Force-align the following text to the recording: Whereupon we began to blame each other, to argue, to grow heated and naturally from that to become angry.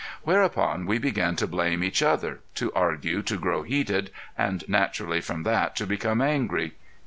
Whereupon 0.23 0.87
we 0.87 0.97
began 0.97 1.35
to 1.35 1.45
blame 1.45 1.83
each 1.83 2.01
other, 2.01 2.39
to 2.55 2.73
argue, 2.73 3.21
to 3.21 3.37
grow 3.37 3.61
heated 3.61 4.09
and 4.35 4.63
naturally 4.67 5.21
from 5.21 5.43
that 5.43 5.75
to 5.75 5.85
become 5.85 6.21
angry. 6.23 6.71